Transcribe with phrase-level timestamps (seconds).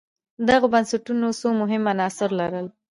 [0.47, 2.67] دغو بنسټونو څو مهم عناصر لرل